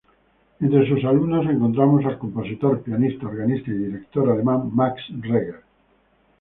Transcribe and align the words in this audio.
Entre 0.59 0.87
sus 0.89 1.03
alumnos 1.05 1.45
encontramos 1.45 2.03
al 2.05 2.17
compositor, 2.17 2.81
pianista, 2.81 3.27
organista 3.27 3.69
y 3.69 3.75
director 3.77 4.31
alemán 4.31 4.71
Max 4.75 4.99
Reger. 5.19 5.61